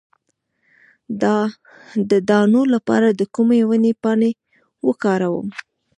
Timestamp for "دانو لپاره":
2.29-3.07